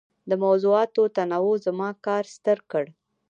د 0.29 0.31
موضوعاتو 0.43 1.01
تنوع 1.15 1.55
زما 1.65 1.89
کار 2.05 2.23
ستر 2.35 2.57
کړ. 2.71 2.85